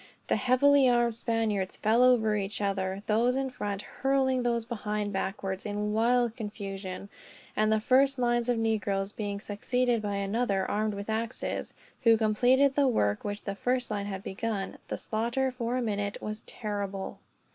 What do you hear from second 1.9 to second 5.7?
over each other, those in front hurling those behind backwards